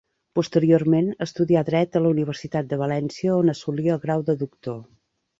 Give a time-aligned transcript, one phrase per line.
[0.37, 4.81] Posteriorment, estudià Dret a la Universitat de València, on assolí el grau de doctor.